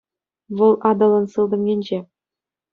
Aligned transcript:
Вӑл 0.57 0.73
Атӑлӑн 0.89 1.25
сылтӑм 1.31 1.63
енче. 1.73 1.99